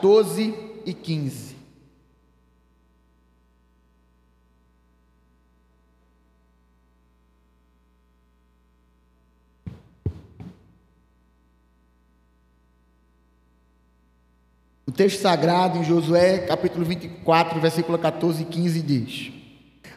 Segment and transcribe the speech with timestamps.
[0.00, 0.54] 12
[0.86, 1.56] e 15.
[14.86, 19.32] O texto sagrado em Josué, capítulo 24, versículo 14 e 15 diz: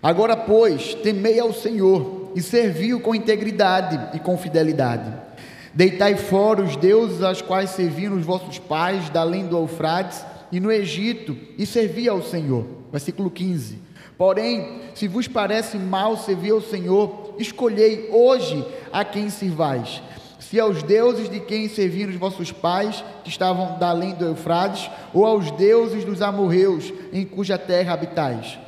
[0.04, 5.31] Agora, pois, temei ao Senhor e serviu com integridade e com fidelidade.
[5.74, 10.60] Deitai fora os deuses aos quais serviam os vossos pais, da além do Eufrates e
[10.60, 12.66] no Egito, e servi ao Senhor.
[12.92, 13.80] Versículo 15.
[14.18, 20.02] Porém, se vos parece mal servir ao Senhor, escolhei hoje a quem servais
[20.52, 24.92] se aos deuses de quem serviram os vossos pais, que estavam da além do Eufrates,
[25.14, 28.60] ou aos deuses dos amorreus, em cuja terra habitais.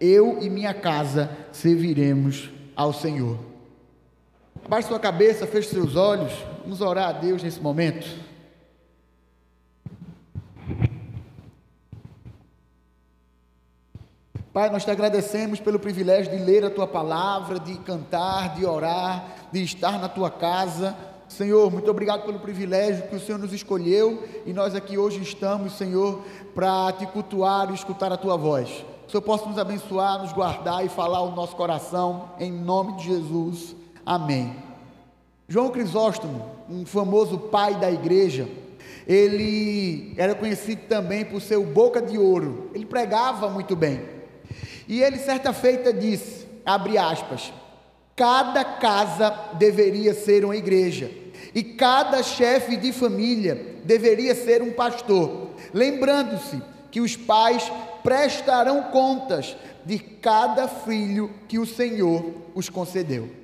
[0.00, 3.51] Eu e minha casa serviremos ao Senhor.
[4.64, 8.06] Abaixe sua cabeça, feche seus olhos, vamos orar a Deus nesse momento.
[14.52, 19.24] Pai, nós te agradecemos pelo privilégio de ler a tua palavra, de cantar, de orar,
[19.50, 20.96] de estar na tua casa.
[21.26, 25.72] Senhor, muito obrigado pelo privilégio que o Senhor nos escolheu e nós aqui hoje estamos,
[25.72, 26.22] Senhor,
[26.54, 28.68] para te cultuar e escutar a tua voz.
[28.68, 32.96] Que o Senhor possa nos abençoar, nos guardar e falar o nosso coração, em nome
[32.96, 33.81] de Jesus.
[34.04, 34.56] Amém.
[35.48, 38.48] João Crisóstomo, um famoso pai da igreja,
[39.06, 42.70] ele era conhecido também por seu boca de ouro.
[42.74, 44.00] Ele pregava muito bem.
[44.88, 47.52] E ele certa feita disse, abre aspas,
[48.16, 51.10] cada casa deveria ser uma igreja
[51.54, 57.70] e cada chefe de família deveria ser um pastor, lembrando-se que os pais
[58.02, 63.41] prestarão contas de cada filho que o Senhor os concedeu.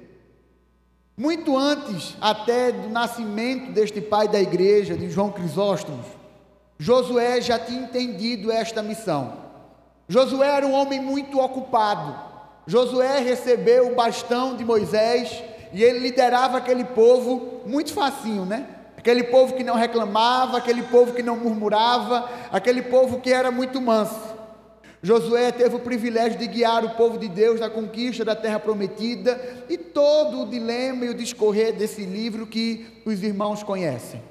[1.19, 5.98] Muito antes até do nascimento deste pai da igreja, de João Crisóstomo,
[6.78, 9.33] Josué já tinha entendido esta missão.
[10.08, 12.14] Josué era um homem muito ocupado.
[12.69, 18.69] Josué recebeu o bastão de Moisés e ele liderava aquele povo muito facinho, né?
[18.97, 23.81] Aquele povo que não reclamava, aquele povo que não murmurava, aquele povo que era muito
[23.81, 24.28] manso.
[25.03, 29.41] Josué teve o privilégio de guiar o povo de Deus na conquista da terra prometida
[29.69, 34.22] e todo o dilema e o discorrer desse livro que os irmãos conhecem.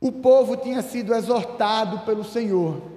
[0.00, 2.94] O povo tinha sido exortado pelo Senhor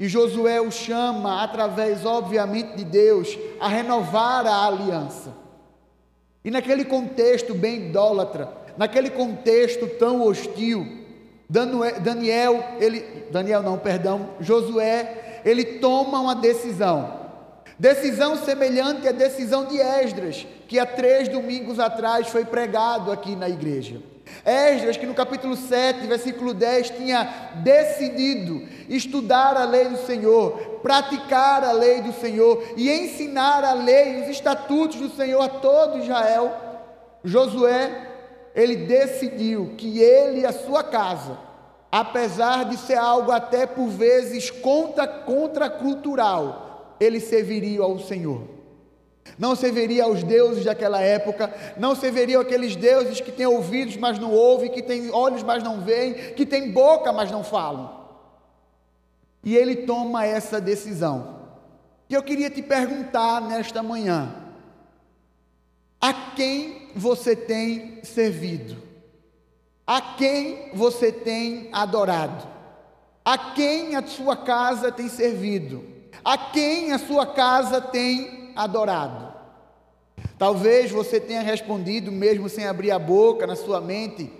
[0.00, 5.34] e Josué o chama, através, obviamente, de Deus, a renovar a aliança.
[6.42, 10.86] E naquele contexto bem idólatra, naquele contexto tão hostil,
[11.50, 17.20] Daniel, ele, Daniel não, perdão, Josué, ele toma uma decisão.
[17.78, 23.48] Decisão semelhante à decisão de Esdras, que há três domingos atrás foi pregado aqui na
[23.48, 24.02] igreja.
[24.44, 31.64] Esdras, que no capítulo 7, versículo 10, tinha decidido estudar a lei do Senhor, praticar
[31.64, 36.54] a lei do Senhor e ensinar a lei, os estatutos do Senhor a todo Israel.
[37.24, 38.08] Josué,
[38.54, 41.36] ele decidiu que ele e a sua casa,
[41.90, 48.60] apesar de ser algo até por vezes contra, contracultural, ele serviria ao Senhor
[49.38, 54.32] não serviria aos deuses daquela época, não serviriam aqueles deuses que têm ouvidos, mas não
[54.32, 58.00] ouvem, que têm olhos, mas não veem, que têm boca, mas não falam.
[59.42, 61.40] E ele toma essa decisão.
[62.08, 64.34] E eu queria te perguntar nesta manhã:
[66.00, 68.89] a quem você tem servido?
[69.90, 72.46] A quem você tem adorado?
[73.24, 75.84] A quem a sua casa tem servido?
[76.24, 79.34] A quem a sua casa tem adorado.
[80.38, 84.32] Talvez você tenha respondido, mesmo sem abrir a boca na sua mente: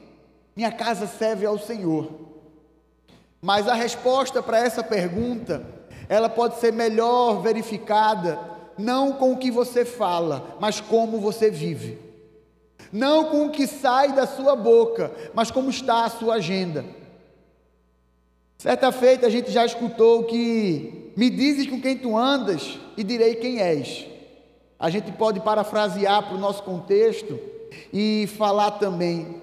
[0.55, 2.13] Minha casa serve ao Senhor.
[3.43, 5.67] Mas a resposta para essa pergunta,
[6.09, 8.39] ela pode ser melhor verificada
[8.79, 12.10] não com o que você fala, mas como você vive.
[12.93, 16.85] Não com o que sai da sua boca, mas como está a sua agenda.
[18.59, 23.37] Certa feita a gente já escutou que me dizes com quem tu andas e direi
[23.37, 24.07] quem és.
[24.79, 27.39] A gente pode parafrasear para o nosso contexto
[27.93, 29.41] e falar também: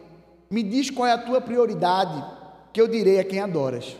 [0.50, 2.24] me diz qual é a tua prioridade,
[2.72, 3.96] que eu direi a quem adoras.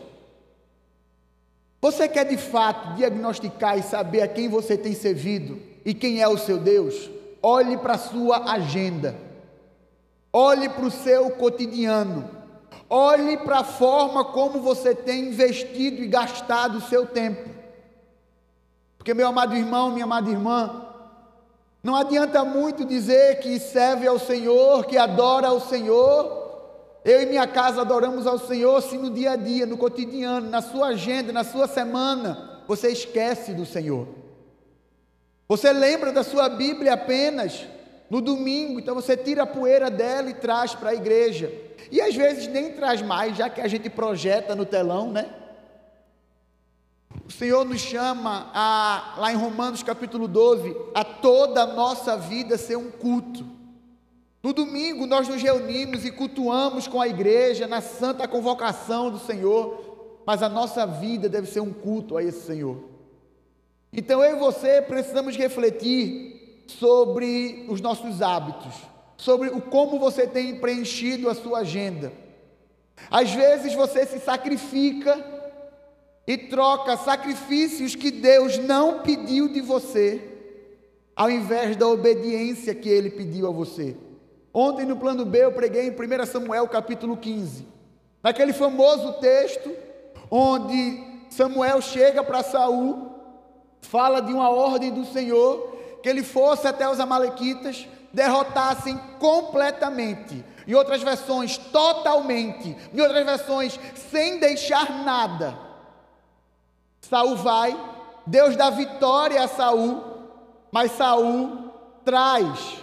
[1.80, 6.28] Você quer de fato diagnosticar e saber a quem você tem servido e quem é
[6.28, 7.08] o seu Deus?
[7.40, 9.14] Olhe para a sua agenda,
[10.32, 12.28] olhe para o seu cotidiano,
[12.88, 17.48] olhe para a forma como você tem investido e gastado o seu tempo.
[18.96, 20.86] Porque, meu amado irmão, minha amada irmã,
[21.82, 26.38] não adianta muito dizer que serve ao Senhor, que adora ao Senhor,
[27.04, 30.60] Eu e minha casa adoramos ao Senhor se no dia a dia, no cotidiano, na
[30.60, 34.06] sua agenda, na sua semana, você esquece do Senhor.
[35.48, 37.64] Você lembra da sua Bíblia apenas
[38.10, 41.52] no domingo, então você tira a poeira dela e traz para a igreja.
[41.90, 45.34] E às vezes nem traz mais, já que a gente projeta no telão, né?
[47.26, 52.56] O Senhor nos chama a, lá em Romanos capítulo 12, a toda a nossa vida
[52.56, 53.44] ser um culto.
[54.42, 60.22] No domingo nós nos reunimos e cultuamos com a igreja na santa convocação do Senhor,
[60.24, 62.84] mas a nossa vida deve ser um culto a esse Senhor.
[63.92, 66.37] Então eu e você precisamos refletir
[66.68, 68.74] sobre os nossos hábitos,
[69.16, 72.12] sobre o como você tem preenchido a sua agenda.
[73.10, 75.24] Às vezes você se sacrifica
[76.26, 80.22] e troca sacrifícios que Deus não pediu de você,
[81.16, 83.96] ao invés da obediência que ele pediu a você.
[84.52, 87.66] Ontem no plano B eu preguei em 1 Samuel capítulo 15,
[88.22, 89.70] naquele famoso texto
[90.30, 93.10] onde Samuel chega para Saul,
[93.80, 95.67] fala de uma ordem do Senhor,
[96.02, 100.44] que ele fosse até os amalequitas, derrotassem completamente.
[100.66, 102.76] Em outras versões, totalmente.
[102.92, 103.78] Em outras versões,
[104.10, 105.58] sem deixar nada.
[107.00, 107.78] Saul vai,
[108.26, 110.02] Deus dá vitória a Saul,
[110.70, 111.70] mas Saul
[112.04, 112.82] traz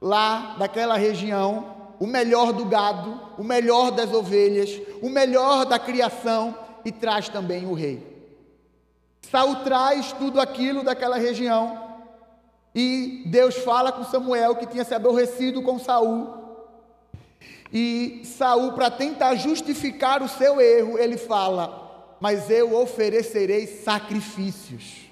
[0.00, 6.54] lá daquela região o melhor do gado, o melhor das ovelhas, o melhor da criação
[6.84, 8.12] e traz também o rei.
[9.30, 11.83] Saul traz tudo aquilo daquela região
[12.74, 16.42] e Deus fala com Samuel que tinha se aborrecido com Saul.
[17.72, 25.04] E Saul, para tentar justificar o seu erro, ele fala: Mas eu oferecerei sacrifícios.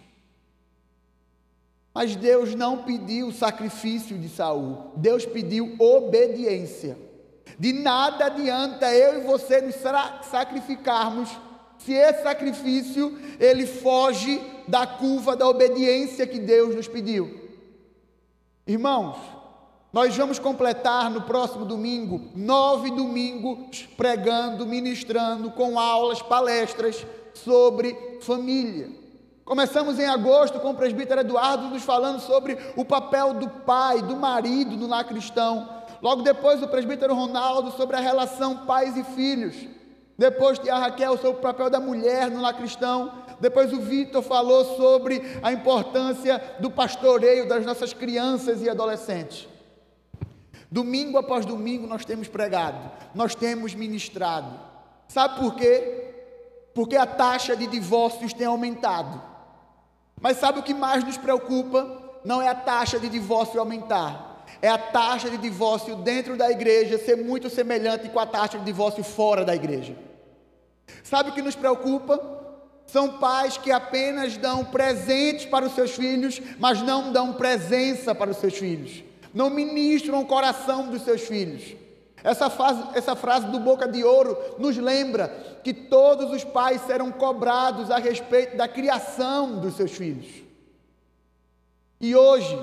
[1.94, 6.98] Mas Deus não pediu sacrifício de Saul, Deus pediu obediência.
[7.58, 9.76] De nada adianta eu e você nos
[10.22, 11.28] sacrificarmos
[11.78, 17.41] se esse sacrifício ele foge da curva da obediência que Deus nos pediu.
[18.64, 19.16] Irmãos,
[19.92, 27.04] nós vamos completar no próximo domingo nove domingos pregando, ministrando, com aulas, palestras
[27.34, 28.88] sobre família.
[29.44, 34.14] Começamos em agosto com o presbítero Eduardo nos falando sobre o papel do pai, do
[34.14, 35.68] marido no lar cristão.
[36.00, 39.56] Logo depois o presbítero Ronaldo sobre a relação pais e filhos.
[40.16, 43.21] Depois a Raquel sobre o papel da mulher no lar cristão.
[43.42, 49.48] Depois o Vitor falou sobre a importância do pastoreio das nossas crianças e adolescentes.
[50.70, 54.48] Domingo após domingo nós temos pregado, nós temos ministrado.
[55.08, 56.14] Sabe por quê?
[56.72, 59.20] Porque a taxa de divórcios tem aumentado.
[60.20, 62.20] Mas sabe o que mais nos preocupa?
[62.24, 66.96] Não é a taxa de divórcio aumentar, é a taxa de divórcio dentro da igreja
[66.96, 69.96] ser muito semelhante com a taxa de divórcio fora da igreja.
[71.02, 72.41] Sabe o que nos preocupa?
[72.92, 78.30] São pais que apenas dão presentes para os seus filhos, mas não dão presença para
[78.30, 79.02] os seus filhos,
[79.32, 81.74] não ministram o coração dos seus filhos.
[82.22, 82.52] Essa,
[82.94, 85.28] essa frase do Boca de Ouro nos lembra
[85.64, 90.26] que todos os pais serão cobrados a respeito da criação dos seus filhos.
[91.98, 92.54] E hoje,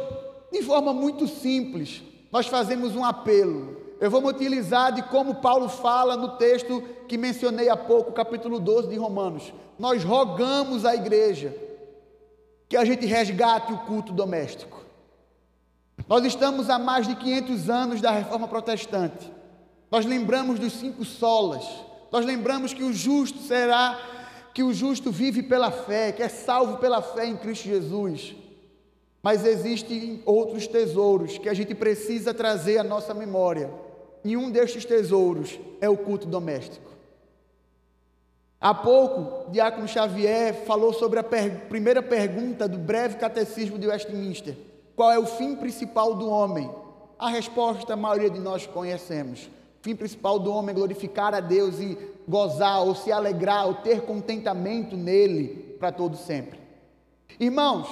[0.52, 3.79] de forma muito simples, nós fazemos um apelo.
[4.00, 8.58] Eu vou me utilizar de como Paulo fala no texto que mencionei há pouco, capítulo
[8.60, 9.54] 12 de Romanos.
[9.78, 11.54] Nós rogamos à igreja
[12.70, 14.86] que a gente resgate o culto doméstico.
[16.08, 19.30] Nós estamos há mais de 500 anos da reforma protestante.
[19.92, 21.66] Nós lembramos dos cinco solas.
[22.10, 24.00] Nós lembramos que o justo será
[24.54, 28.34] que o justo vive pela fé, que é salvo pela fé em Cristo Jesus.
[29.22, 33.70] Mas existem outros tesouros que a gente precisa trazer à nossa memória.
[34.24, 36.90] E um destes tesouros é o culto doméstico.
[38.62, 44.58] Há pouco, Diácono Xavier falou sobre a per primeira pergunta do breve catecismo de Westminster:
[44.96, 46.70] qual é o fim principal do homem?
[47.18, 49.46] A resposta a maioria de nós conhecemos:
[49.80, 51.98] o fim principal do homem é glorificar a Deus e
[52.28, 56.60] gozar, ou se alegrar, ou ter contentamento nele para todo sempre.
[57.40, 57.88] Irmãos,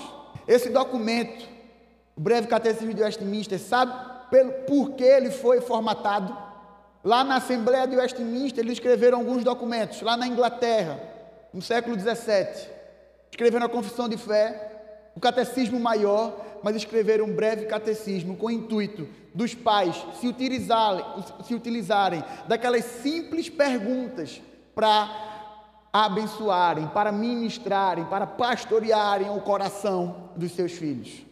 [0.46, 1.48] esse documento,
[2.16, 6.36] o breve catecismo de Westminster, sabe pelo, por que ele foi formatado?
[7.04, 11.00] Lá na Assembleia de Westminster, eles escreveram alguns documentos, lá na Inglaterra,
[11.54, 12.70] no século XVII.
[13.32, 18.52] Escreveram a Confissão de Fé, o Catecismo Maior, mas escreveram um breve catecismo com o
[18.52, 21.06] intuito dos pais se utilizarem,
[21.44, 24.42] se utilizarem daquelas simples perguntas
[24.74, 25.10] para
[25.94, 31.26] abençoarem, para ministrarem, para pastorearem o coração dos seus filhos.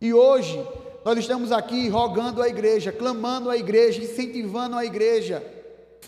[0.00, 0.62] E hoje
[1.04, 5.42] nós estamos aqui rogando a igreja, clamando a igreja, incentivando a igreja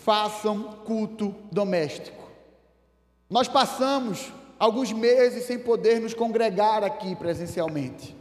[0.05, 2.23] façam culto doméstico.
[3.29, 8.15] Nós passamos alguns meses sem poder nos congregar aqui presencialmente.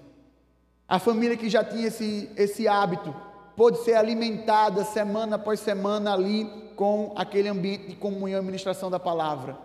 [0.88, 3.14] A família que já tinha esse, esse hábito
[3.54, 8.98] pôde ser alimentada semana após semana ali com aquele ambiente de comunhão e ministração da
[8.98, 9.56] palavra.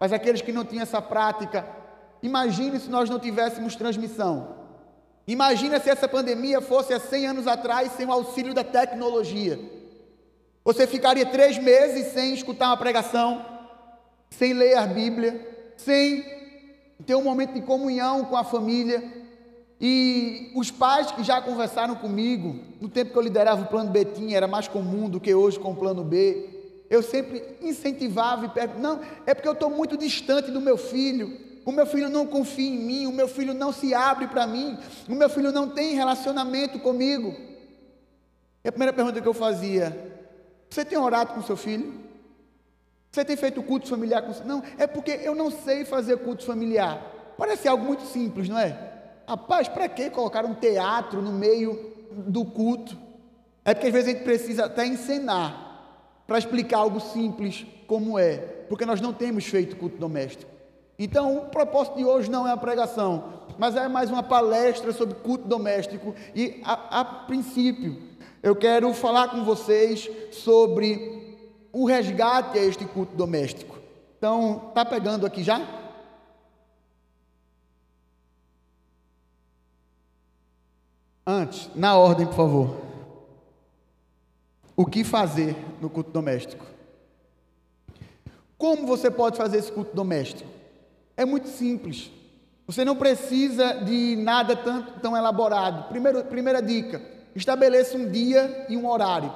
[0.00, 1.66] Mas aqueles que não tinham essa prática,
[2.22, 4.65] imagine se nós não tivéssemos transmissão.
[5.26, 9.58] Imagina se essa pandemia fosse há 100 anos atrás sem o auxílio da tecnologia.
[10.64, 13.44] Você ficaria três meses sem escutar uma pregação,
[14.30, 16.24] sem ler a Bíblia, sem
[17.04, 19.02] ter um momento de comunhão com a família.
[19.80, 24.32] E os pais que já conversaram comigo, no tempo que eu liderava o plano Betim,
[24.32, 26.50] era mais comum do que hoje com o plano B.
[26.88, 31.45] Eu sempre incentivava e perguntava: não, é porque eu estou muito distante do meu filho.
[31.66, 34.78] O meu filho não confia em mim, o meu filho não se abre para mim,
[35.08, 37.34] o meu filho não tem relacionamento comigo.
[38.64, 40.22] E a primeira pergunta que eu fazia:
[40.70, 41.92] Você tem orado com seu filho?
[43.10, 47.34] Você tem feito culto familiar com Não, é porque eu não sei fazer culto familiar.
[47.36, 48.78] Parece algo muito simples, não é?
[49.26, 52.96] Rapaz, para que colocar um teatro no meio do culto?
[53.64, 55.64] É porque às vezes a gente precisa até encenar
[56.28, 58.36] para explicar algo simples como é,
[58.68, 60.55] porque nós não temos feito culto doméstico.
[60.98, 63.24] Então, o propósito de hoje não é a pregação,
[63.58, 66.14] mas é mais uma palestra sobre culto doméstico.
[66.34, 68.00] E, a, a princípio,
[68.42, 71.38] eu quero falar com vocês sobre
[71.72, 73.76] o resgate a este culto doméstico.
[74.16, 75.60] Então, tá pegando aqui já?
[81.26, 82.76] Antes, na ordem, por favor.
[84.74, 86.64] O que fazer no culto doméstico?
[88.56, 90.55] Como você pode fazer esse culto doméstico?
[91.16, 92.10] É muito simples.
[92.66, 95.88] Você não precisa de nada tão, tão elaborado.
[95.88, 97.00] Primeiro, primeira dica:
[97.34, 99.32] estabeleça um dia e um horário.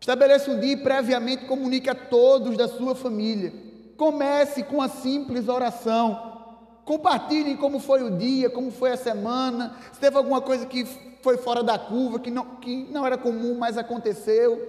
[0.00, 3.52] Estabeleça um dia e previamente comunique a todos da sua família.
[3.96, 6.32] Comece com a simples oração.
[6.84, 10.84] Compartilhem como foi o dia, como foi a semana, se teve alguma coisa que
[11.22, 14.60] foi fora da curva, que não, que não era comum, mas aconteceu.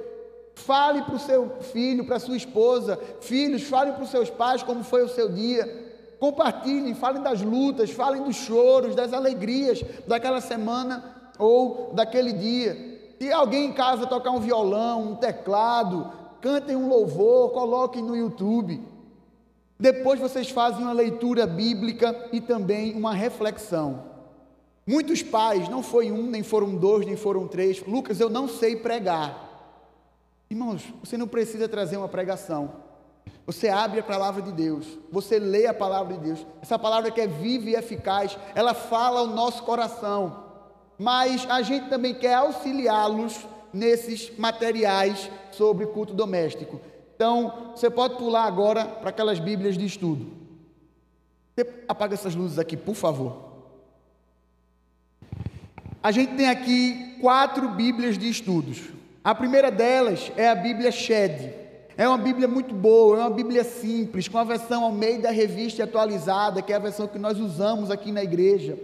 [0.54, 4.64] Fale para o seu filho, para a sua esposa, filhos, fale para os seus pais
[4.64, 5.85] como foi o seu dia.
[6.26, 13.16] Compartilhem, falem das lutas, falem dos choros, das alegrias daquela semana ou daquele dia.
[13.20, 18.82] E alguém em casa tocar um violão, um teclado, cantem um louvor, coloquem no YouTube.
[19.80, 24.06] Depois vocês fazem uma leitura bíblica e também uma reflexão.
[24.88, 27.86] Muitos pais, não foi um, nem foram dois, nem foram três.
[27.86, 29.46] Lucas, eu não sei pregar.
[30.50, 32.84] Irmãos, você não precisa trazer uma pregação.
[33.46, 36.46] Você abre a palavra de Deus, você lê a palavra de Deus.
[36.62, 40.44] Essa palavra que é viva e eficaz, ela fala ao nosso coração.
[40.98, 46.82] Mas a gente também quer auxiliá-los nesses materiais sobre culto doméstico.
[47.16, 50.32] Então, você pode pular agora para aquelas Bíblias de estudo.
[51.56, 53.54] Você apaga essas luzes aqui, por favor.
[56.02, 58.82] A gente tem aqui quatro Bíblias de estudos.
[59.24, 61.65] A primeira delas é a Bíblia Shed.
[61.98, 65.32] É uma Bíblia muito boa, é uma Bíblia simples, com a versão ao meio da
[65.32, 68.78] revista atualizada, que é a versão que nós usamos aqui na igreja.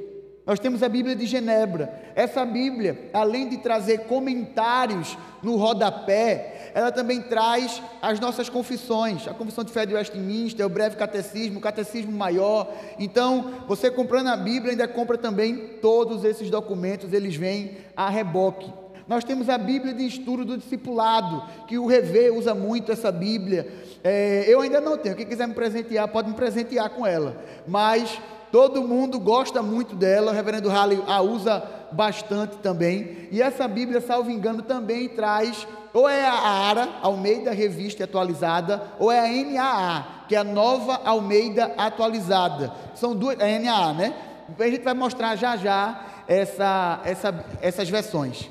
[0.46, 1.94] Nós temos a Bíblia de Genebra.
[2.16, 9.34] Essa Bíblia, além de trazer comentários no rodapé, ela também traz as nossas confissões, a
[9.34, 12.74] confissão de fé de Westminster, o breve catecismo, o catecismo maior.
[12.98, 18.81] Então, você comprando a Bíblia, ainda compra também todos esses documentos, eles vêm a reboque.
[19.12, 23.70] Nós temos a Bíblia de estudo do discipulado, que o Revê usa muito essa Bíblia.
[24.02, 27.36] É, eu ainda não tenho, quem quiser me presentear, pode me presentear com ela.
[27.68, 28.22] Mas
[28.54, 33.28] todo mundo gosta muito dela, o reverendo Halley a usa bastante também.
[33.34, 39.12] E essa Bíblia, salvo engano, também traz, ou é a ARA, Almeida Revista Atualizada, ou
[39.12, 42.72] é a NAA, que é a Nova Almeida Atualizada.
[42.96, 44.14] São duas, é a NAA, né?
[44.58, 48.50] A gente vai mostrar já já essa, essa, essas versões.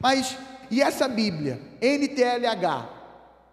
[0.00, 0.36] Mas,
[0.70, 2.88] e essa Bíblia, NTLH,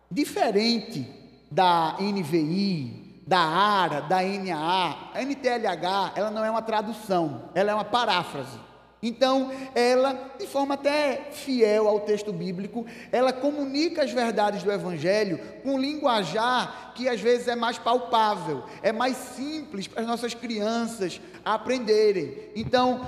[0.10, 1.06] diferente
[1.52, 7.74] da NVI, da ARA, da NAA, a NTLH, ela não é uma tradução, ela é
[7.74, 8.58] uma paráfrase.
[9.04, 15.40] Então, ela, de forma até fiel ao texto bíblico, ela comunica as verdades do Evangelho
[15.62, 20.34] com um linguajar que às vezes é mais palpável, é mais simples para as nossas
[20.34, 22.34] crianças aprenderem.
[22.56, 23.08] Então,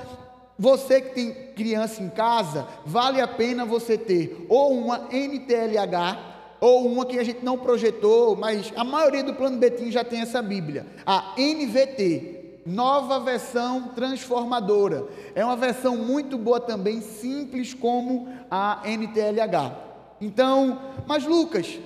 [0.59, 6.85] você que tem criança em casa, vale a pena você ter ou uma NTLH ou
[6.85, 10.41] uma que a gente não projetou, mas a maioria do plano Betim já tem essa
[10.41, 15.07] Bíblia, a NVT, nova versão transformadora.
[15.33, 19.73] É uma versão muito boa também, simples como a NTLH.
[20.19, 21.79] Então, mas Lucas,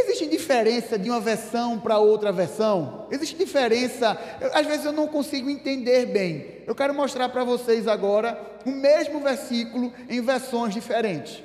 [0.00, 3.08] Existe diferença de uma versão para outra versão?
[3.10, 4.16] Existe diferença?
[4.40, 6.62] Eu, às vezes eu não consigo entender bem.
[6.66, 11.42] Eu quero mostrar para vocês agora o mesmo versículo em versões diferentes.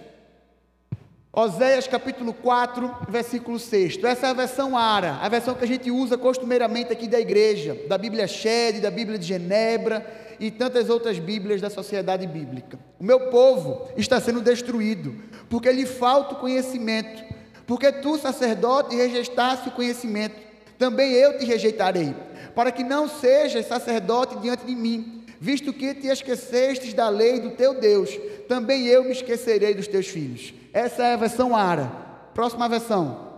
[1.36, 4.04] Oséias capítulo 4, versículo 6.
[4.04, 7.76] Essa é a versão ARA, a versão que a gente usa costumeiramente aqui da igreja,
[7.88, 10.06] da Bíblia Shed, da Bíblia de Genebra
[10.40, 12.78] e tantas outras Bíblias da sociedade bíblica.
[13.00, 15.16] O meu povo está sendo destruído,
[15.50, 17.34] porque lhe falta o conhecimento.
[17.66, 20.36] Porque tu, sacerdote, rejeitaste o conhecimento,
[20.78, 22.16] também eu te rejeitarei,
[22.56, 27.52] para que não sejas sacerdote diante de mim, visto que te esquecestes da lei do
[27.52, 28.10] teu Deus,
[28.48, 30.54] também eu me esquecerei dos teus filhos.
[30.74, 31.92] Essa é a versão ARA.
[32.34, 33.34] Próxima versão.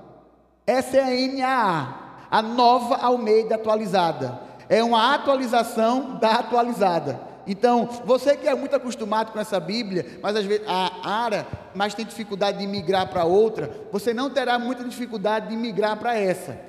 [0.66, 2.00] Essa é a NAA,
[2.32, 4.40] a nova Almeida atualizada.
[4.68, 7.20] É uma atualização da atualizada.
[7.48, 11.94] Então, você que é muito acostumado com essa Bíblia, mas às vezes a ARA, mas
[11.94, 16.60] tem dificuldade de migrar para outra, você não terá muita dificuldade de migrar para essa.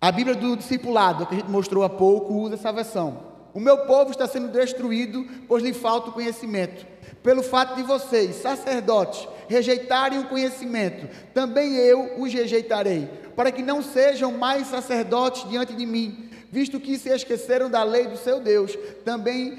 [0.00, 3.28] A Bíblia do discipulado, que a gente mostrou há pouco, usa essa versão.
[3.52, 6.86] O meu povo está sendo destruído, pois lhe falta o conhecimento.
[7.22, 13.82] Pelo fato de vocês, sacerdotes, rejeitarem o conhecimento, também eu os rejeitarei, para que não
[13.82, 18.76] sejam mais sacerdotes diante de mim, visto que se esqueceram da lei do seu Deus,
[19.04, 19.58] também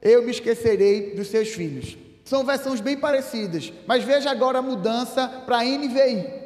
[0.00, 1.96] eu me esquecerei dos seus filhos.
[2.24, 6.40] São versões bem parecidas, mas veja agora a mudança para a NVI.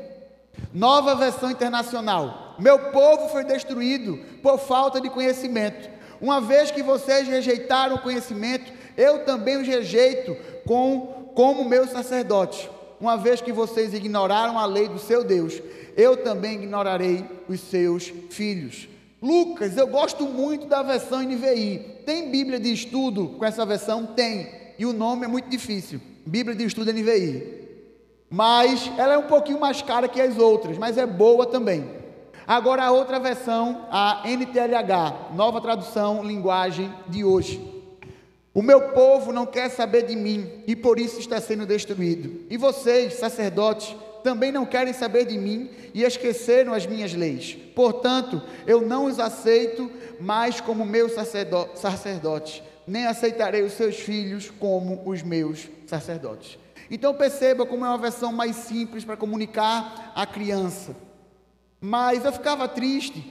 [0.72, 2.56] Nova versão internacional.
[2.58, 5.90] Meu povo foi destruído por falta de conhecimento.
[6.20, 12.68] Uma vez que vocês rejeitaram o conhecimento, eu também os rejeito com, como meus sacerdotes.
[13.00, 15.60] Uma vez que vocês ignoraram a lei do seu Deus,
[15.96, 18.88] eu também ignorarei os seus filhos.
[19.24, 22.02] Lucas, eu gosto muito da versão NVI.
[22.04, 24.04] Tem Bíblia de estudo com essa versão?
[24.04, 24.50] Tem.
[24.78, 25.98] E o nome é muito difícil.
[26.26, 27.64] Bíblia de estudo NVI.
[28.28, 31.88] Mas ela é um pouquinho mais cara que as outras, mas é boa também.
[32.46, 37.66] Agora a outra versão, a NTLH, nova tradução, linguagem de hoje.
[38.52, 42.42] O meu povo não quer saber de mim e por isso está sendo destruído.
[42.50, 47.56] E vocês, sacerdotes, também não querem saber de mim e esqueceram as minhas leis.
[47.76, 55.02] Portanto, eu não os aceito mais como meus sacerdotes, nem aceitarei os seus filhos como
[55.04, 56.58] os meus sacerdotes.
[56.90, 60.96] Então perceba como é uma versão mais simples para comunicar à criança.
[61.78, 63.22] Mas eu ficava triste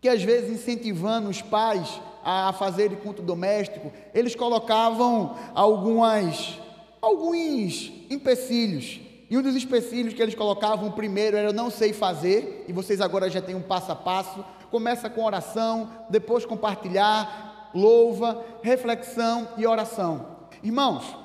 [0.00, 6.60] que às vezes incentivando os pais a fazer culto doméstico, eles colocavam algumas,
[7.00, 9.00] alguns empecilhos.
[9.32, 13.30] E um dos empecilhos que eles colocavam, primeiro era não sei fazer, e vocês agora
[13.30, 14.44] já têm um passo a passo.
[14.70, 20.36] Começa com oração, depois compartilhar, louva, reflexão e oração.
[20.62, 21.16] Irmãos,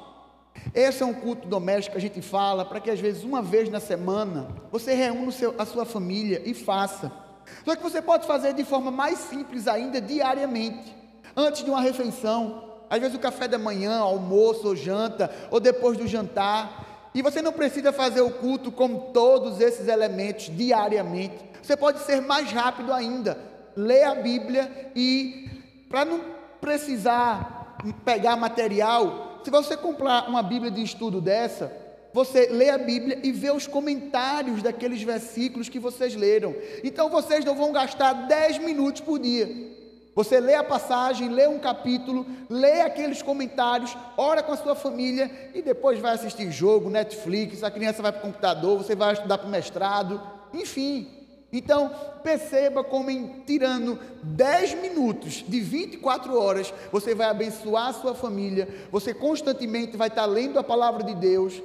[0.73, 3.67] esse é um culto doméstico que a gente fala para que às vezes uma vez
[3.67, 7.11] na semana você reúna a sua família e faça.
[7.65, 10.95] Só que você pode fazer de forma mais simples ainda, diariamente,
[11.35, 15.97] antes de uma refeição, às vezes o café da manhã, almoço ou janta, ou depois
[15.97, 16.86] do jantar.
[17.17, 21.33] E você não precisa fazer o culto com todos esses elementos diariamente.
[21.63, 23.35] Você pode ser mais rápido ainda.
[23.75, 25.49] Lê a Bíblia e,
[25.89, 26.21] para não
[26.61, 27.75] precisar
[28.05, 31.75] pegar material, se você comprar uma Bíblia de estudo dessa,
[32.13, 36.53] você lê a Bíblia e vê os comentários daqueles versículos que vocês leram.
[36.83, 39.49] Então vocês não vão gastar 10 minutos por dia.
[40.17, 45.29] Você lê a passagem, lê um capítulo, lê aqueles comentários, ora com a sua família
[45.53, 49.37] e depois vai assistir jogo, Netflix, a criança vai para o computador, você vai estudar
[49.37, 50.19] para o mestrado,
[50.51, 51.07] enfim.
[51.53, 51.91] Então,
[52.23, 58.67] perceba como em tirando 10 minutos de 24 horas, você vai abençoar a sua família,
[58.91, 61.61] você constantemente vai estar lendo a palavra de Deus,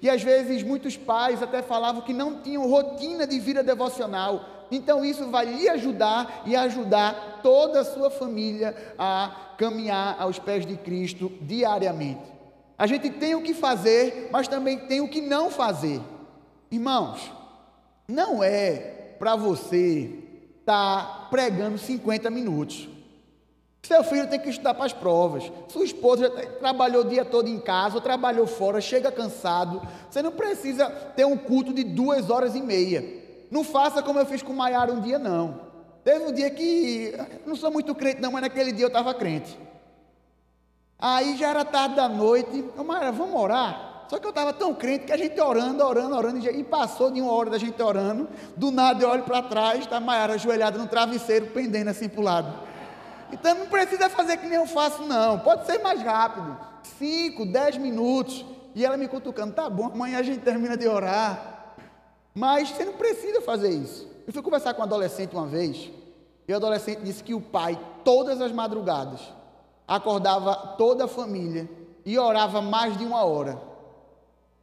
[0.00, 4.55] e às vezes muitos pais até falavam que não tinham rotina de vida devocional.
[4.70, 10.66] Então isso vai lhe ajudar e ajudar toda a sua família a caminhar aos pés
[10.66, 12.36] de Cristo diariamente.
[12.78, 16.00] A gente tem o que fazer, mas também tem o que não fazer.
[16.70, 17.32] Irmãos,
[18.06, 18.76] não é
[19.18, 20.10] para você
[20.60, 22.88] estar tá pregando 50 minutos.
[23.82, 25.50] Seu filho tem que estudar para as provas.
[25.68, 29.80] Sua esposa já trabalhou o dia todo em casa, ou trabalhou fora, chega cansado.
[30.10, 33.25] Você não precisa ter um culto de duas horas e meia.
[33.50, 35.60] Não faça como eu fiz com Maiara um dia, não.
[36.04, 37.14] Teve um dia que.
[37.44, 39.58] Não sou muito crente, não, mas naquele dia eu estava crente.
[40.98, 42.64] Aí já era tarde da noite.
[42.76, 44.06] Ô, Maiara, vamos orar?
[44.08, 47.20] Só que eu estava tão crente que a gente orando, orando, orando, e passou de
[47.20, 48.28] uma hora da gente orando.
[48.56, 52.24] Do nada eu olho para trás, está Maiara ajoelhada no travesseiro, pendendo assim para o
[52.24, 52.54] lado.
[53.32, 55.40] Então não precisa fazer que nem eu faço, não.
[55.40, 56.56] Pode ser mais rápido.
[56.98, 58.44] Cinco, dez minutos.
[58.74, 61.55] E ela me cutucando, tá bom, amanhã a gente termina de orar.
[62.36, 64.06] Mas você não precisa fazer isso.
[64.26, 65.90] Eu fui conversar com um adolescente uma vez,
[66.46, 69.20] e o adolescente disse que o pai, todas as madrugadas,
[69.88, 71.66] acordava toda a família
[72.04, 73.58] e orava mais de uma hora.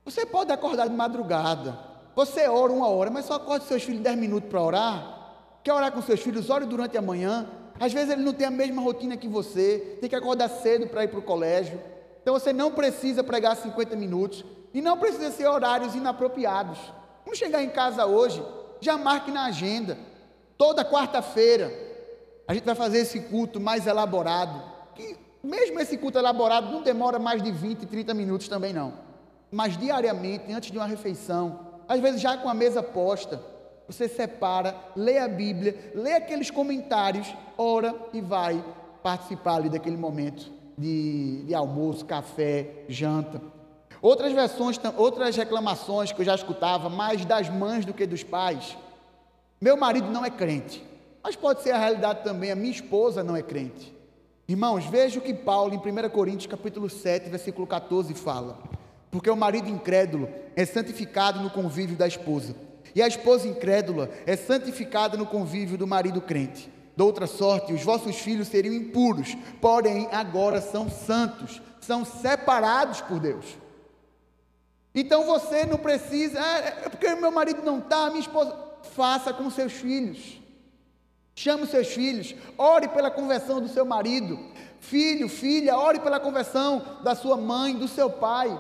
[0.06, 1.76] Você pode acordar de madrugada,
[2.16, 5.34] você ora uma hora, mas só acorde seus filhos dez minutos para orar.
[5.64, 6.52] Quer orar com seus filhos?
[6.52, 7.50] Ore durante a manhã.
[7.80, 11.06] Às vezes ele não tem a mesma rotina que você, tem que acordar cedo para
[11.06, 11.82] ir para o colégio.
[12.22, 16.78] Então você não precisa pregar 50 minutos e não precisa ser horários inapropriados.
[17.34, 18.46] Vamos chegar em casa hoje,
[18.80, 19.98] já marque na agenda.
[20.56, 21.74] Toda quarta-feira
[22.48, 24.62] a gente vai fazer esse culto mais elaborado.
[24.94, 28.94] Que mesmo esse culto elaborado não demora mais de 20, 30 minutos também não.
[29.52, 33.42] Mas diariamente, antes de uma refeição, às vezes já com a mesa posta,
[33.88, 38.64] você separa, lê a Bíblia, lê aqueles comentários, ora e vai
[39.02, 43.42] participar ali daquele momento de, de almoço, café, janta.
[44.04, 48.78] Outras versões, outras reclamações que eu já escutava, mais das mães do que dos pais.
[49.62, 50.84] Meu marido não é crente,
[51.24, 53.96] mas pode ser a realidade também, a minha esposa não é crente.
[54.46, 58.60] Irmãos, veja o que Paulo, em 1 Coríntios, capítulo 7, versículo 14, fala.
[59.10, 62.54] Porque o marido incrédulo é santificado no convívio da esposa
[62.94, 66.70] e a esposa incrédula é santificada no convívio do marido crente.
[66.94, 73.18] De outra sorte, os vossos filhos seriam impuros, porém agora são santos, são separados por
[73.22, 73.63] Deus.
[74.94, 78.56] Então você não precisa, ah, é porque meu marido não está, minha esposa.
[78.94, 80.40] Faça com seus filhos.
[81.36, 84.40] Chame os seus filhos, ore pela conversão do seu marido.
[84.80, 88.60] Filho, filha, ore pela conversão da sua mãe, do seu pai.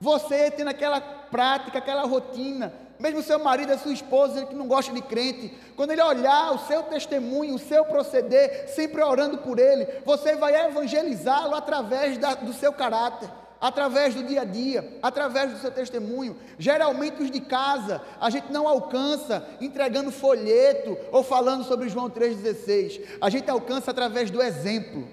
[0.00, 4.92] Você tendo aquela prática, aquela rotina, mesmo seu marido, a sua esposa, que não gosta
[4.92, 9.86] de crente, quando ele olhar o seu testemunho, o seu proceder, sempre orando por ele,
[10.04, 13.30] você vai evangelizá-lo através da, do seu caráter,
[13.64, 16.36] através do dia a dia, através do seu testemunho.
[16.58, 23.00] Geralmente os de casa, a gente não alcança entregando folheto ou falando sobre João 3,16.
[23.18, 25.08] A gente alcança através do exemplo,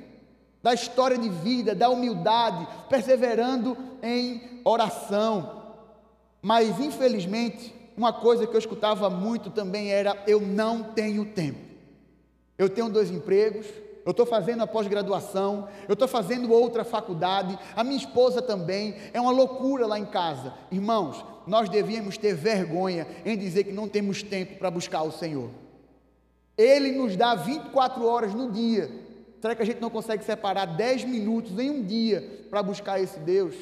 [0.62, 5.78] da história de vida, da humildade, perseverando em oração.
[6.42, 11.72] Mas infelizmente, uma coisa que eu escutava muito também era: eu não tenho tempo.
[12.58, 13.66] Eu tenho dois empregos,
[14.06, 19.22] eu estou fazendo a pós-graduação, eu estou fazendo outra faculdade, a minha esposa também, é
[19.22, 20.54] uma loucura lá em casa.
[20.72, 25.50] Irmãos, nós devíamos ter vergonha em dizer que não temos tempo para buscar o Senhor.
[26.58, 28.90] Ele nos dá 24 horas no dia.
[29.40, 33.20] Será que a gente não consegue separar 10 minutos em um dia para buscar esse
[33.20, 33.56] Deus?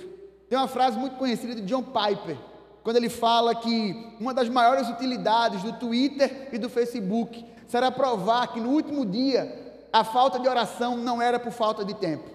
[0.50, 2.38] Tem uma frase muito conhecida de John Piper,
[2.84, 8.48] quando ele fala que uma das maiores utilidades do Twitter e do Facebook será provar
[8.48, 12.30] que no último dia a falta de oração não era por falta de tempo.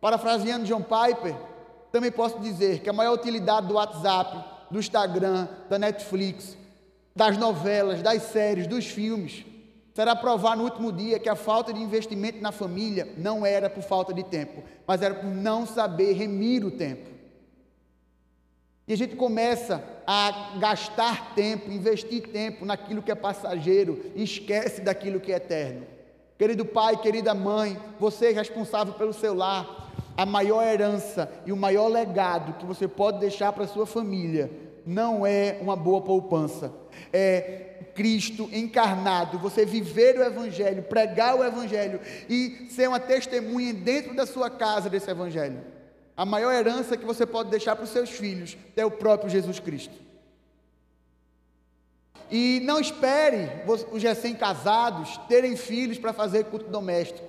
[0.00, 1.36] Parafraseando John Piper,
[1.90, 6.56] também posso dizer que a maior utilidade do WhatsApp, do Instagram, da Netflix,
[7.14, 9.44] das novelas, das séries, dos filmes,
[9.94, 13.82] será provar no último dia que a falta de investimento na família não era por
[13.82, 17.10] falta de tempo, mas era por não saber remir o tempo.
[18.88, 24.80] E a gente começa a gastar tempo, investir tempo naquilo que é passageiro e esquece
[24.80, 25.86] daquilo que é eterno.
[26.38, 29.92] Querido pai, querida mãe, você é responsável pelo seu lar.
[30.16, 34.50] A maior herança e o maior legado que você pode deixar para sua família
[34.84, 36.72] não é uma boa poupança,
[37.12, 44.14] é Cristo encarnado, você viver o Evangelho, pregar o Evangelho e ser uma testemunha dentro
[44.14, 45.60] da sua casa desse Evangelho.
[46.16, 49.58] A maior herança que você pode deixar para os seus filhos é o próprio Jesus
[49.58, 49.94] Cristo.
[52.32, 57.28] E não espere os recém-casados terem filhos para fazer culto doméstico.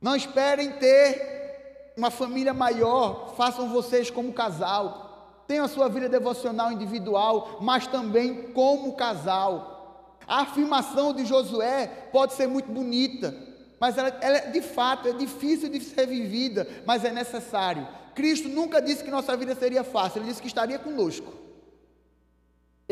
[0.00, 5.44] Não esperem ter uma família maior, façam vocês como casal.
[5.46, 10.18] Tenham a sua vida devocional individual, mas também como casal.
[10.26, 13.32] A afirmação de Josué pode ser muito bonita,
[13.78, 17.86] mas ela, ela de fato é difícil de ser vivida, mas é necessário.
[18.16, 21.42] Cristo nunca disse que nossa vida seria fácil, ele disse que estaria conosco.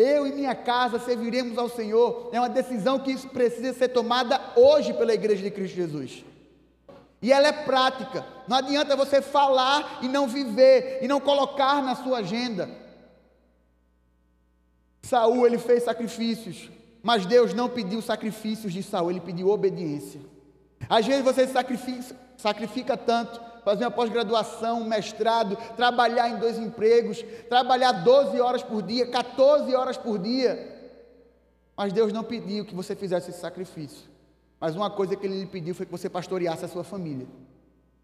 [0.01, 2.31] Eu e minha casa serviremos ao Senhor.
[2.33, 6.25] É uma decisão que precisa ser tomada hoje pela igreja de Cristo Jesus.
[7.21, 8.25] E ela é prática.
[8.49, 12.71] Não adianta você falar e não viver e não colocar na sua agenda.
[15.03, 16.71] Saul ele fez sacrifícios,
[17.03, 20.21] mas Deus não pediu sacrifícios de Saul, ele pediu obediência.
[20.89, 27.25] Às vezes você sacrifica, sacrifica tanto, fazer uma pós-graduação, um mestrado, trabalhar em dois empregos,
[27.49, 30.79] trabalhar 12 horas por dia, 14 horas por dia.
[31.77, 34.11] Mas Deus não pediu que você fizesse esse sacrifício.
[34.61, 37.27] Mas uma coisa que Ele lhe pediu foi que você pastoreasse a sua família,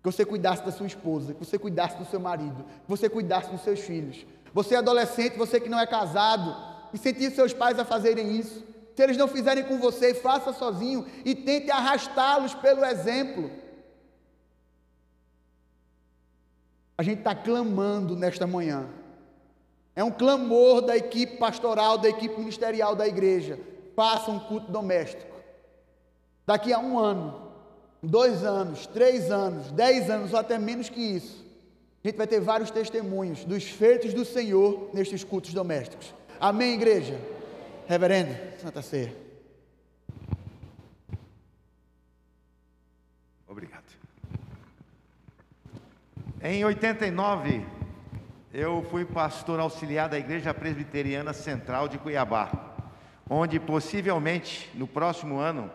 [0.02, 3.50] que você cuidasse da sua esposa, que você cuidasse do seu marido, que você cuidasse
[3.50, 4.24] dos seus filhos.
[4.54, 8.64] Você é adolescente, você que não é casado, Incentive seus pais a fazerem isso.
[8.94, 13.50] Se eles não fizerem com você, faça sozinho e tente arrastá-los pelo exemplo.
[16.98, 18.88] A gente está clamando nesta manhã.
[19.94, 23.58] É um clamor da equipe pastoral, da equipe ministerial da igreja.
[23.94, 25.34] Faça um culto doméstico.
[26.46, 27.50] Daqui a um ano,
[28.02, 31.44] dois anos, três anos, dez anos ou até menos que isso,
[32.04, 36.14] a gente vai ter vários testemunhos dos feitos do Senhor nestes cultos domésticos.
[36.38, 37.18] Amém, igreja?
[37.88, 39.12] Reverendo, Santa Ceia.
[43.48, 43.84] Obrigado.
[46.42, 47.64] Em 89,
[48.52, 52.50] eu fui pastor auxiliar da Igreja Presbiteriana Central de Cuiabá,
[53.28, 55.70] onde possivelmente no próximo ano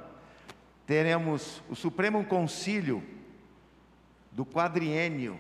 [0.86, 3.04] teremos o Supremo Concílio
[4.32, 5.40] do quadriênio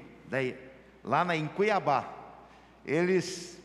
[1.03, 2.11] lá na, em Cuiabá.
[2.83, 3.61] Eles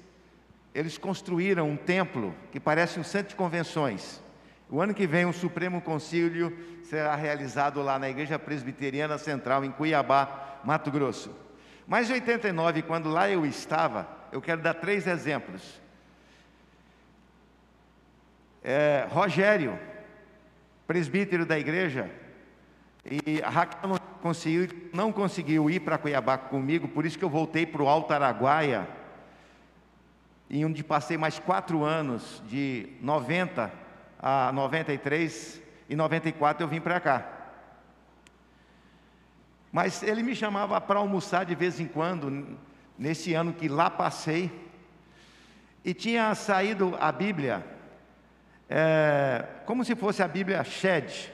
[0.75, 4.23] eles construíram um templo que parece um centro de convenções.
[4.69, 9.71] O ano que vem, o Supremo Concílio será realizado lá na Igreja Presbiteriana Central, em
[9.71, 11.46] Cuiabá, Mato Grosso.
[11.87, 15.81] Mas em 89, quando lá eu estava, eu quero dar três exemplos.
[18.65, 19.79] É, Rogério,
[20.87, 22.11] presbítero da igreja,
[23.05, 27.31] e a Raquel não conseguiu, não conseguiu ir para Cuiabá comigo, por isso que eu
[27.31, 28.89] voltei para o Alto Araguaia
[30.49, 33.73] e onde passei mais quatro anos, de 90
[34.19, 37.36] a 93, e 94 eu vim para cá.
[39.77, 42.57] Mas ele me chamava para almoçar de vez em quando,
[42.99, 44.51] nesse ano que lá passei,
[45.85, 47.63] e tinha saído a Bíblia,
[48.71, 51.31] é, como se fosse a Bíblia Shed,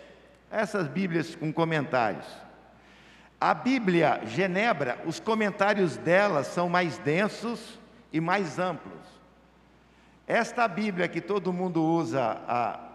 [0.50, 2.26] essas Bíblias com comentários.
[3.40, 7.78] A Bíblia Genebra, os comentários dela são mais densos
[8.12, 9.06] e mais amplos.
[10.26, 12.91] Esta Bíblia que todo mundo usa, a...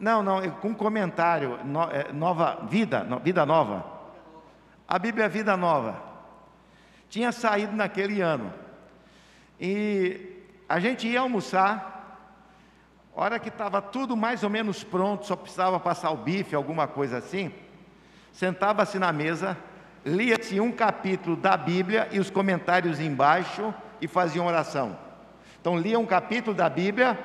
[0.00, 1.58] não, não, é com comentário,
[1.92, 4.00] é, nova vida, vida nova.
[4.88, 6.02] A Bíblia Vida Nova
[7.08, 8.52] tinha saído naquele ano
[9.60, 11.88] e a gente ia almoçar.
[13.14, 17.18] Hora que estava tudo mais ou menos pronto, só precisava passar o bife, alguma coisa
[17.18, 17.52] assim.
[18.32, 19.56] Sentava-se na mesa,
[20.04, 24.98] lia-se um capítulo da Bíblia e os comentários embaixo e faziam oração.
[25.60, 27.18] Então lia um capítulo da Bíblia,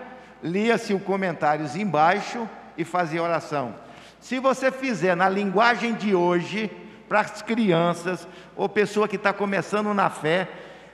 [0.43, 3.75] lia-se os comentários embaixo e fazia oração.
[4.19, 6.71] Se você fizer na linguagem de hoje,
[7.07, 10.49] para as crianças ou pessoa que está começando na fé,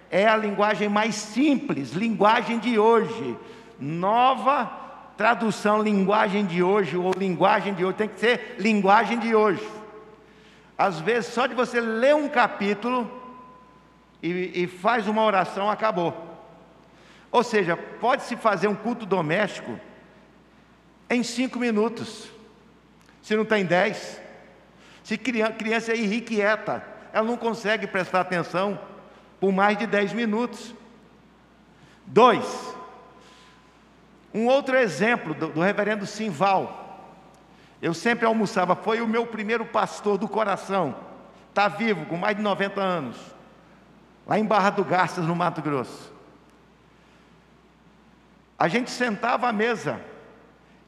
[0.10, 3.38] é a linguagem mais simples, linguagem de hoje.
[3.80, 4.80] Nova
[5.15, 9.65] tradução, linguagem de hoje, ou linguagem de hoje, tem que ser linguagem de hoje.
[10.78, 13.10] Às vezes, só de você ler um capítulo,
[14.22, 16.13] e, e faz uma oração, acabou.
[17.32, 19.80] Ou seja, pode-se fazer um culto doméstico
[21.15, 22.30] em cinco minutos,
[23.21, 24.19] se não tem dez.
[25.04, 28.80] Se criança, criança é irrequieta, ela não consegue prestar atenção
[29.39, 30.74] por mais de dez minutos.
[32.06, 32.76] Dois,
[34.34, 36.80] um outro exemplo do, do reverendo Simval.
[37.82, 40.95] Eu sempre almoçava, foi o meu primeiro pastor do coração.
[41.50, 43.32] Está vivo, com mais de 90 anos
[44.26, 46.12] lá em Barra do Garças, no Mato Grosso.
[48.58, 50.00] A gente sentava à mesa,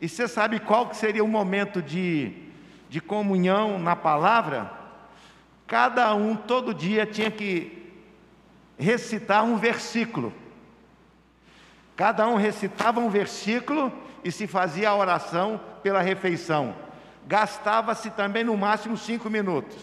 [0.03, 2.33] e você sabe qual que seria o momento de,
[2.89, 4.69] de comunhão na palavra?
[5.65, 7.89] Cada um, todo dia, tinha que
[8.77, 10.33] recitar um versículo.
[11.95, 13.93] Cada um recitava um versículo
[14.25, 16.75] e se fazia a oração pela refeição.
[17.25, 19.77] Gastava-se também no máximo cinco minutos.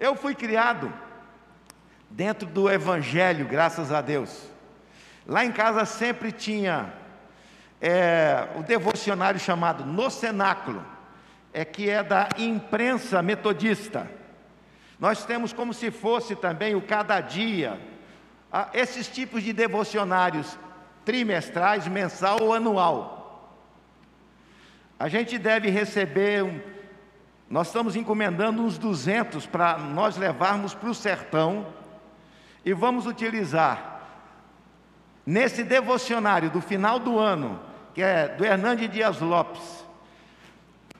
[0.00, 0.92] Eu fui criado
[2.10, 4.50] dentro do Evangelho, graças a Deus.
[5.24, 7.03] Lá em casa sempre tinha
[7.86, 10.82] é, o devocionário chamado No Cenáculo,
[11.52, 14.10] é que é da imprensa metodista.
[14.98, 17.78] Nós temos como se fosse também o cada dia,
[18.72, 20.58] esses tipos de devocionários
[21.04, 23.54] trimestrais, mensal ou anual.
[24.98, 26.58] A gente deve receber, um,
[27.50, 31.66] nós estamos encomendando uns 200 para nós levarmos para o sertão,
[32.64, 34.00] e vamos utilizar
[35.26, 39.84] nesse devocionário do final do ano, que é do Hernandes Dias Lopes,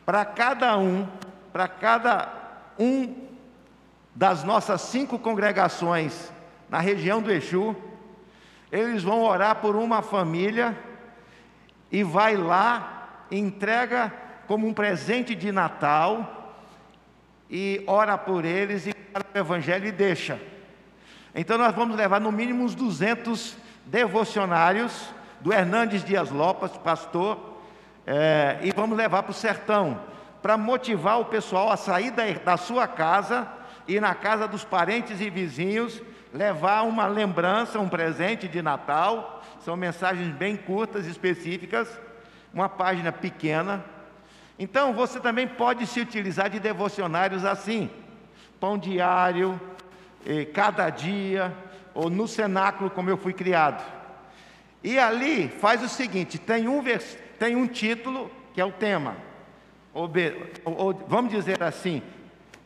[0.07, 1.07] para cada um,
[1.53, 2.33] para cada
[2.79, 3.17] um
[4.15, 6.33] das nossas cinco congregações
[6.71, 7.75] na região do Exu,
[8.71, 10.79] eles vão orar por uma família
[11.91, 14.13] e vai lá, entrega
[14.47, 16.55] como um presente de Natal
[17.51, 20.41] e ora por eles e o evangelho e deixa.
[21.35, 25.13] Então nós vamos levar no mínimo uns 200 devocionários
[25.45, 27.39] do Hernandes Dias Lopes, pastor,
[28.07, 30.01] é, e vamos levar para o sertão,
[30.41, 33.47] para motivar o pessoal a sair da, da sua casa
[33.87, 36.01] e na casa dos parentes e vizinhos,
[36.33, 39.43] levar uma lembrança, um presente de Natal.
[39.61, 41.91] São mensagens bem curtas, específicas,
[42.51, 43.85] uma página pequena.
[44.59, 47.91] Então você também pode se utilizar de devocionários assim:
[48.59, 49.61] pão diário,
[50.25, 51.53] eh, cada dia,
[51.93, 54.04] ou no cenáculo, como eu fui criado.
[54.85, 57.17] E ali faz o seguinte: tem um, vers...
[57.39, 59.17] tem um título, que é o tema.
[59.95, 60.11] Ou,
[60.65, 62.03] ou, vamos dizer assim,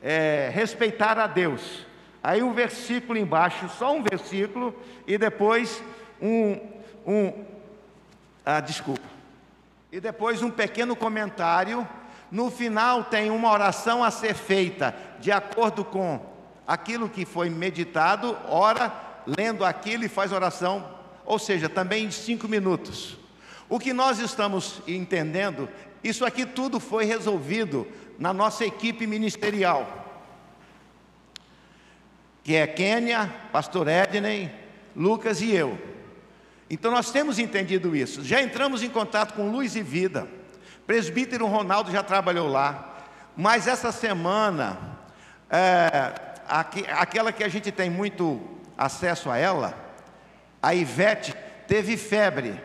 [0.02, 1.86] é, respeitar a Deus.
[2.20, 4.74] Aí um versículo embaixo, só um versículo,
[5.06, 5.80] e depois
[6.20, 6.58] um.
[7.06, 7.44] um
[8.44, 9.06] ah, desculpa.
[9.92, 11.86] E depois um pequeno comentário.
[12.30, 16.20] No final tem uma oração a ser feita, de acordo com
[16.66, 18.92] aquilo que foi meditado, ora,
[19.24, 20.97] lendo aquilo e faz oração,
[21.28, 23.18] ou seja, também em cinco minutos.
[23.68, 25.68] O que nós estamos entendendo,
[26.02, 27.86] isso aqui tudo foi resolvido
[28.18, 30.06] na nossa equipe ministerial,
[32.42, 34.50] que é Kênia, Pastor Edney,
[34.96, 35.78] Lucas e eu.
[36.70, 38.24] Então nós temos entendido isso.
[38.24, 40.26] Já entramos em contato com Luz e Vida.
[40.86, 43.04] Presbítero Ronaldo já trabalhou lá.
[43.36, 44.78] Mas essa semana,
[45.50, 46.14] é,
[46.48, 48.40] aqui, aquela que a gente tem muito
[48.78, 49.87] acesso a ela,
[50.62, 51.34] a Ivete,
[51.66, 52.60] teve febre.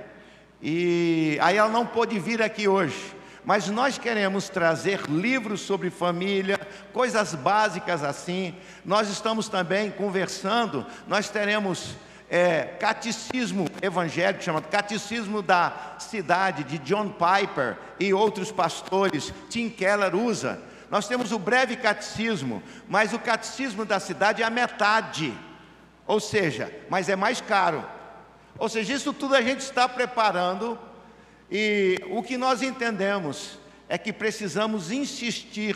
[0.62, 6.60] E aí ela não pôde vir aqui hoje mas nós queremos trazer livros sobre família,
[6.94, 8.56] coisas básicas assim.
[8.86, 11.96] Nós estamos também conversando, nós teremos
[12.30, 20.16] é, catecismo evangélico, chamado Catecismo da Cidade, de John Piper e outros pastores, Tim Keller
[20.16, 20.60] usa.
[20.90, 25.34] Nós temos o breve catecismo, mas o catecismo da cidade é a metade,
[26.06, 27.84] ou seja, mas é mais caro.
[28.58, 30.78] Ou seja, isso tudo a gente está preparando
[31.50, 35.76] e o que nós entendemos é que precisamos insistir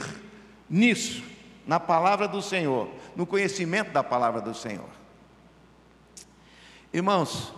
[0.69, 1.23] nisso,
[1.65, 4.89] na palavra do Senhor, no conhecimento da palavra do Senhor.
[6.93, 7.53] Irmãos,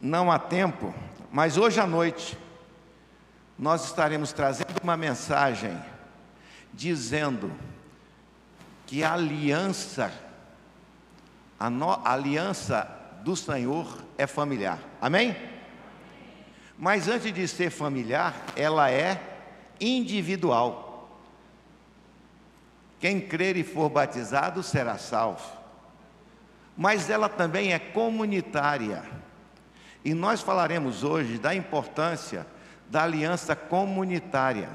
[0.00, 0.94] não há tempo,
[1.30, 2.36] mas hoje à noite
[3.58, 5.78] nós estaremos trazendo uma mensagem
[6.72, 7.52] dizendo
[8.86, 10.12] que a aliança,
[11.62, 12.90] a, no, a aliança
[13.22, 14.80] do Senhor é familiar.
[15.00, 15.36] Amém?
[16.76, 19.22] Mas antes de ser familiar, ela é
[19.80, 21.08] individual.
[22.98, 25.56] Quem crer e for batizado será salvo.
[26.76, 29.04] Mas ela também é comunitária.
[30.04, 32.44] E nós falaremos hoje da importância
[32.90, 34.68] da aliança comunitária.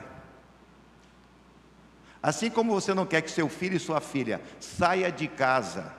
[2.23, 5.96] Assim como você não quer que seu filho e sua filha saia de casa,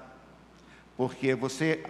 [0.98, 1.84] porque você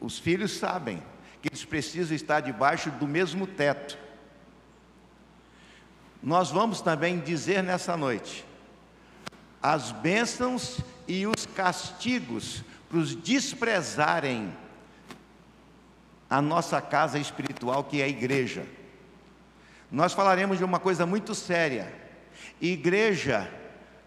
[0.00, 1.02] os filhos sabem
[1.42, 3.98] que eles precisam estar debaixo do mesmo teto.
[6.22, 8.46] Nós vamos também dizer nessa noite
[9.62, 14.56] as bênçãos e os castigos para os desprezarem
[16.30, 18.66] a nossa casa espiritual, que é a igreja.
[19.92, 21.92] Nós falaremos de uma coisa muito séria:
[22.60, 23.52] igreja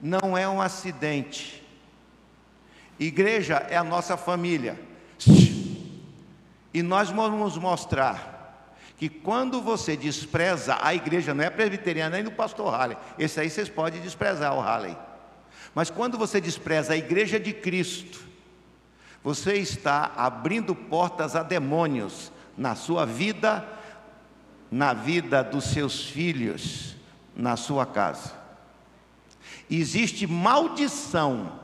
[0.02, 1.59] não é um acidente,
[3.00, 4.80] igreja é a nossa família.
[6.74, 8.40] E nós vamos mostrar
[8.98, 13.50] que quando você despreza a igreja, não é presbiteriana nem do pastor Halley, esse aí
[13.50, 14.96] vocês podem desprezar o Halley.
[15.74, 18.20] Mas quando você despreza a igreja de Cristo,
[19.24, 23.66] você está abrindo portas a demônios na sua vida,
[24.70, 26.96] na vida dos seus filhos,
[27.36, 28.34] na sua casa.
[29.70, 31.60] Existe maldição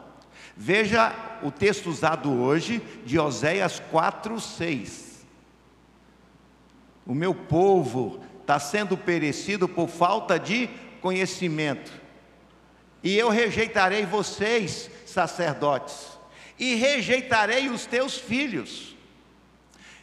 [0.57, 1.13] Veja
[1.43, 5.25] o texto usado hoje de Oséias 4, 6.
[7.05, 10.69] O meu povo está sendo perecido por falta de
[11.01, 11.91] conhecimento,
[13.03, 16.17] e eu rejeitarei vocês, sacerdotes,
[16.57, 18.95] e rejeitarei os teus filhos.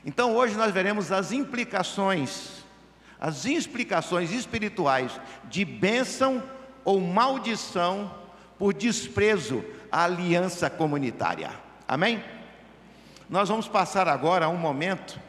[0.05, 2.65] Então hoje nós veremos as implicações,
[3.19, 6.43] as explicações espirituais de bênção
[6.85, 8.15] ou maldição
[8.59, 11.51] por desprezo à aliança comunitária.
[11.87, 12.25] Amém?
[13.29, 15.21] Nós vamos passar agora a um momento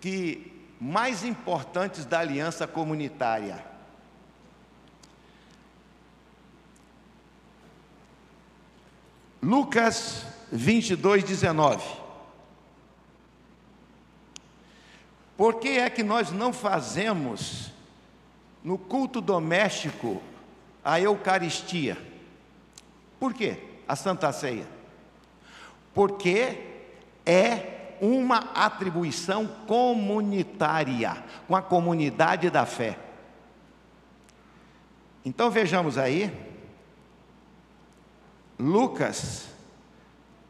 [0.00, 3.62] que mais importantes da aliança comunitária.
[9.42, 11.84] Lucas 22, 19.
[15.36, 17.70] Por que é que nós não fazemos
[18.66, 20.20] no culto doméstico
[20.86, 21.96] a Eucaristia.
[23.18, 23.58] Por quê?
[23.88, 24.66] A Santa Ceia.
[25.94, 26.58] Porque
[27.24, 32.98] é uma atribuição comunitária, com a comunidade da fé.
[35.24, 36.32] Então vejamos aí,
[38.58, 39.48] Lucas,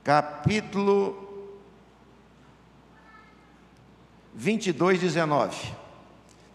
[0.04, 1.26] capítulo
[4.34, 5.74] 22, 19.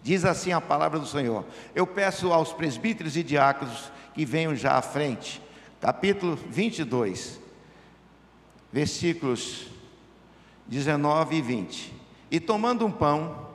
[0.04, 4.78] Diz assim a palavra do Senhor: Eu peço aos presbíteros e diáconos que venham já
[4.78, 5.42] à frente.
[5.82, 7.40] Capítulo 22,
[8.72, 9.66] versículos
[10.68, 11.94] 19 e 20.
[12.30, 13.48] E tomando um pão,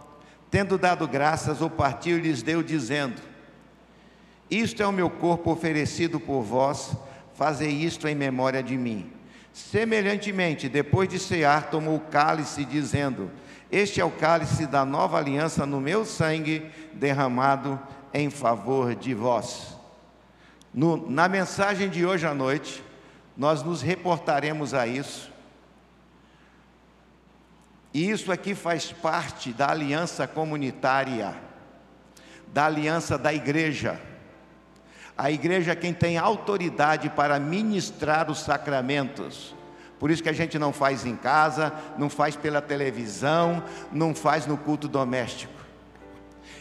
[0.50, 3.22] tendo dado graças, o partiu e lhes deu, dizendo:
[4.50, 6.96] Isto é o meu corpo oferecido por vós,
[7.36, 9.08] fazei isto em memória de mim.
[9.52, 13.30] Semelhantemente, depois de cear, tomou o cálice, dizendo:
[13.70, 17.80] Este é o cálice da nova aliança no meu sangue, derramado
[18.12, 19.75] em favor de vós.
[20.76, 22.84] No, na mensagem de hoje à noite,
[23.36, 25.34] nós nos reportaremos a isso
[27.96, 31.34] e isso aqui faz parte da aliança comunitária,
[32.52, 33.98] da aliança da igreja.
[35.16, 39.54] A igreja é quem tem autoridade para ministrar os sacramentos.
[39.98, 44.44] Por isso que a gente não faz em casa, não faz pela televisão, não faz
[44.44, 45.54] no culto doméstico.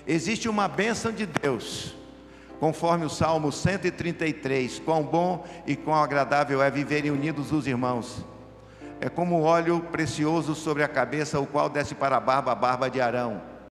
[0.07, 1.93] Existe uma bênção de Deus,
[2.59, 8.25] conforme o Salmo 133: quão bom e quão agradável é viverem unidos os irmãos
[8.99, 12.89] é como óleo precioso sobre a cabeça, o qual desce para a barba, a barba
[12.89, 13.41] de Arão.